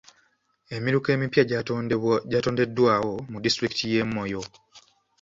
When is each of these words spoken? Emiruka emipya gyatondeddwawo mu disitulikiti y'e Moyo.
Emiruka 0.75 1.07
emipya 1.15 1.43
gyatondeddwawo 2.31 3.13
mu 3.31 3.37
disitulikiti 3.43 3.85
y'e 3.93 4.03
Moyo. 4.13 4.41